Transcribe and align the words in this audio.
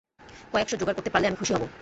কয়েক-শো 0.53 0.75
যোগাড় 0.77 0.95
করতে 0.97 1.11
পারলেই 1.11 1.29
আমি 1.29 1.39
খুশী 1.39 1.53
হব। 1.55 1.63